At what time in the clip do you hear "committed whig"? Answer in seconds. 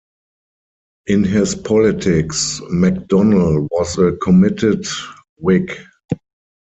4.13-5.77